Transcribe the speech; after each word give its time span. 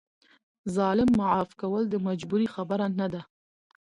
ظالم 0.75 1.09
معاف 1.19 1.49
کول 1.61 1.83
د 1.89 1.95
مجبورۍ 2.07 2.47
خبره 2.55 2.85
نه 2.99 3.07
ده. 3.13 3.21